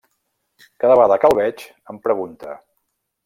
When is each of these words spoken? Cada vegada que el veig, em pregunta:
Cada 0.83 0.95
vegada 0.99 1.17
que 1.25 1.29
el 1.31 1.37
veig, 1.41 1.63
em 1.93 2.01
pregunta: 2.09 2.57